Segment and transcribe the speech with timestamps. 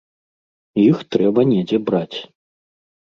[0.83, 2.17] Іх трэба недзе браць.